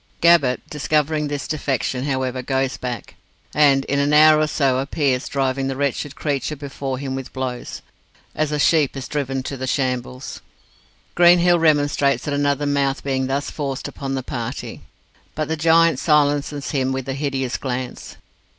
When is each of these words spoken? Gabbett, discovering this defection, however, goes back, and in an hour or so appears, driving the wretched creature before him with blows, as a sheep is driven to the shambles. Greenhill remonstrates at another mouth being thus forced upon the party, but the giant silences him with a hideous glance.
Gabbett, 0.19 0.61
discovering 0.67 1.27
this 1.27 1.47
defection, 1.47 2.05
however, 2.05 2.41
goes 2.41 2.75
back, 2.75 3.13
and 3.53 3.85
in 3.85 3.99
an 3.99 4.13
hour 4.13 4.39
or 4.39 4.47
so 4.47 4.79
appears, 4.79 5.29
driving 5.29 5.67
the 5.67 5.75
wretched 5.75 6.15
creature 6.15 6.55
before 6.55 6.97
him 6.97 7.13
with 7.13 7.31
blows, 7.33 7.83
as 8.33 8.51
a 8.51 8.57
sheep 8.57 8.97
is 8.97 9.07
driven 9.07 9.43
to 9.43 9.55
the 9.55 9.67
shambles. 9.67 10.41
Greenhill 11.13 11.59
remonstrates 11.59 12.27
at 12.27 12.33
another 12.33 12.65
mouth 12.65 13.03
being 13.03 13.27
thus 13.27 13.51
forced 13.51 13.87
upon 13.87 14.15
the 14.15 14.23
party, 14.23 14.81
but 15.35 15.47
the 15.47 15.55
giant 15.55 15.99
silences 15.99 16.71
him 16.71 16.91
with 16.91 17.07
a 17.07 17.13
hideous 17.13 17.57
glance. 17.57 18.17